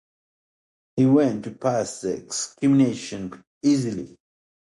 [0.95, 2.23] He went on to pass his
[2.55, 4.17] examination easily.